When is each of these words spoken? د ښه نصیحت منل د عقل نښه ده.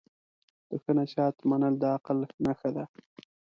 د 0.69 0.71
ښه 0.83 0.91
نصیحت 0.97 1.35
منل 1.49 1.75
د 1.81 1.83
عقل 1.95 2.17
نښه 2.45 2.69
ده. 2.75 2.85